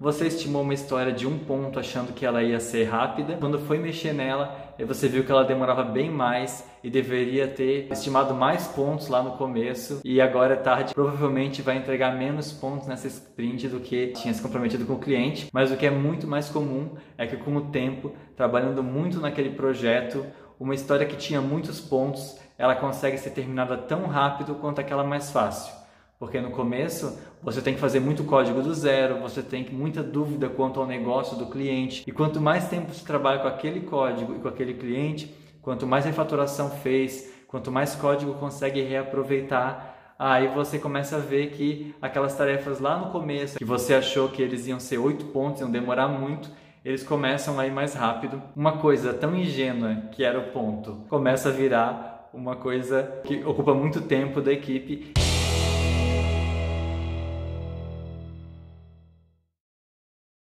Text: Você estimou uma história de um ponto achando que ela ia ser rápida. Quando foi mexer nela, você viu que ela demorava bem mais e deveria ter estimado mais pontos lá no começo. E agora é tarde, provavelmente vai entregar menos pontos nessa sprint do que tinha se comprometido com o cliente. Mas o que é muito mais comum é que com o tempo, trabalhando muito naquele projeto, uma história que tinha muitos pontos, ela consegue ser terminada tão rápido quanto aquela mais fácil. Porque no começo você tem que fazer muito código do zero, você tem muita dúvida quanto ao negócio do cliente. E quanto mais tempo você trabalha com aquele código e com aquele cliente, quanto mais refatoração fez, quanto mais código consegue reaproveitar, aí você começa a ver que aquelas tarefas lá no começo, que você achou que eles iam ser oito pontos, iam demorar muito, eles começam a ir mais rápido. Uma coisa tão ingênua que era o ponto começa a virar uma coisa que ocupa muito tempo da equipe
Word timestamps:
Você 0.00 0.28
estimou 0.28 0.62
uma 0.62 0.72
história 0.72 1.12
de 1.12 1.26
um 1.26 1.38
ponto 1.38 1.78
achando 1.78 2.14
que 2.14 2.24
ela 2.24 2.42
ia 2.42 2.58
ser 2.58 2.84
rápida. 2.84 3.36
Quando 3.38 3.58
foi 3.58 3.78
mexer 3.78 4.14
nela, 4.14 4.56
você 4.78 5.06
viu 5.08 5.22
que 5.24 5.30
ela 5.30 5.44
demorava 5.44 5.84
bem 5.84 6.10
mais 6.10 6.66
e 6.82 6.88
deveria 6.88 7.46
ter 7.46 7.86
estimado 7.92 8.32
mais 8.32 8.66
pontos 8.66 9.08
lá 9.08 9.22
no 9.22 9.32
começo. 9.32 10.00
E 10.02 10.18
agora 10.18 10.54
é 10.54 10.56
tarde, 10.56 10.94
provavelmente 10.94 11.60
vai 11.60 11.76
entregar 11.76 12.16
menos 12.16 12.50
pontos 12.50 12.88
nessa 12.88 13.08
sprint 13.08 13.68
do 13.68 13.78
que 13.78 14.06
tinha 14.12 14.32
se 14.32 14.40
comprometido 14.40 14.86
com 14.86 14.94
o 14.94 14.98
cliente. 14.98 15.48
Mas 15.52 15.70
o 15.70 15.76
que 15.76 15.84
é 15.84 15.90
muito 15.90 16.26
mais 16.26 16.48
comum 16.48 16.94
é 17.18 17.26
que 17.26 17.36
com 17.36 17.54
o 17.54 17.66
tempo, 17.66 18.14
trabalhando 18.34 18.82
muito 18.82 19.20
naquele 19.20 19.50
projeto, 19.50 20.24
uma 20.58 20.74
história 20.74 21.04
que 21.04 21.16
tinha 21.16 21.42
muitos 21.42 21.78
pontos, 21.78 22.38
ela 22.56 22.74
consegue 22.74 23.18
ser 23.18 23.30
terminada 23.32 23.76
tão 23.76 24.06
rápido 24.06 24.54
quanto 24.54 24.80
aquela 24.80 25.04
mais 25.04 25.30
fácil. 25.30 25.79
Porque 26.20 26.38
no 26.38 26.50
começo 26.50 27.18
você 27.42 27.62
tem 27.62 27.72
que 27.72 27.80
fazer 27.80 27.98
muito 27.98 28.24
código 28.24 28.60
do 28.60 28.74
zero, 28.74 29.22
você 29.22 29.42
tem 29.42 29.66
muita 29.72 30.02
dúvida 30.02 30.50
quanto 30.50 30.78
ao 30.78 30.86
negócio 30.86 31.34
do 31.38 31.46
cliente. 31.46 32.04
E 32.06 32.12
quanto 32.12 32.38
mais 32.38 32.68
tempo 32.68 32.92
você 32.92 33.02
trabalha 33.06 33.40
com 33.40 33.48
aquele 33.48 33.80
código 33.80 34.34
e 34.34 34.38
com 34.38 34.46
aquele 34.46 34.74
cliente, 34.74 35.34
quanto 35.62 35.86
mais 35.86 36.04
refatoração 36.04 36.68
fez, 36.68 37.32
quanto 37.48 37.72
mais 37.72 37.94
código 37.96 38.34
consegue 38.34 38.82
reaproveitar, 38.82 40.14
aí 40.18 40.46
você 40.48 40.78
começa 40.78 41.16
a 41.16 41.20
ver 41.20 41.52
que 41.52 41.94
aquelas 42.02 42.36
tarefas 42.36 42.80
lá 42.80 42.98
no 42.98 43.10
começo, 43.10 43.56
que 43.56 43.64
você 43.64 43.94
achou 43.94 44.28
que 44.28 44.42
eles 44.42 44.66
iam 44.66 44.78
ser 44.78 44.98
oito 44.98 45.24
pontos, 45.28 45.62
iam 45.62 45.70
demorar 45.70 46.08
muito, 46.08 46.50
eles 46.84 47.02
começam 47.02 47.58
a 47.58 47.66
ir 47.66 47.72
mais 47.72 47.94
rápido. 47.94 48.42
Uma 48.54 48.76
coisa 48.76 49.14
tão 49.14 49.34
ingênua 49.34 50.02
que 50.12 50.22
era 50.22 50.38
o 50.38 50.50
ponto 50.50 51.06
começa 51.08 51.48
a 51.48 51.52
virar 51.52 52.28
uma 52.34 52.56
coisa 52.56 53.20
que 53.24 53.42
ocupa 53.42 53.72
muito 53.72 54.02
tempo 54.02 54.42
da 54.42 54.52
equipe 54.52 55.14